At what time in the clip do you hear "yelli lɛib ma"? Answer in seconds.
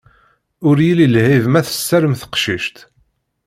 0.85-1.61